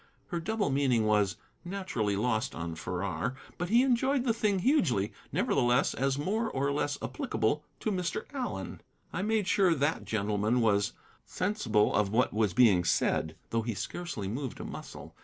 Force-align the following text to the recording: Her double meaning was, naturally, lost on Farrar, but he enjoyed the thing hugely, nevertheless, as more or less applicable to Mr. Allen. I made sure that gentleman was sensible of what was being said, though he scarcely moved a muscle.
Her 0.29 0.39
double 0.39 0.71
meaning 0.71 1.05
was, 1.05 1.35
naturally, 1.63 2.15
lost 2.15 2.55
on 2.55 2.73
Farrar, 2.73 3.35
but 3.59 3.69
he 3.69 3.83
enjoyed 3.83 4.23
the 4.23 4.33
thing 4.33 4.57
hugely, 4.57 5.13
nevertheless, 5.31 5.93
as 5.93 6.17
more 6.17 6.49
or 6.49 6.71
less 6.71 6.97
applicable 7.03 7.63
to 7.81 7.91
Mr. 7.91 8.25
Allen. 8.33 8.81
I 9.13 9.21
made 9.21 9.47
sure 9.47 9.75
that 9.75 10.05
gentleman 10.05 10.59
was 10.59 10.93
sensible 11.27 11.93
of 11.93 12.09
what 12.11 12.33
was 12.33 12.55
being 12.55 12.83
said, 12.83 13.35
though 13.51 13.61
he 13.61 13.75
scarcely 13.75 14.27
moved 14.27 14.59
a 14.59 14.63
muscle. 14.65 15.13